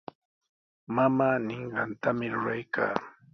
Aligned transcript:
Mamaa 0.95 1.37
ninqantami 1.45 2.27
ruraykaa. 2.33 2.93